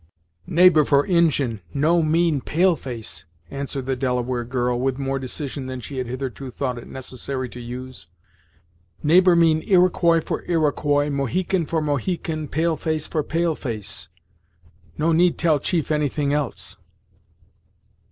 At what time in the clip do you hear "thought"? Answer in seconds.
6.49-6.79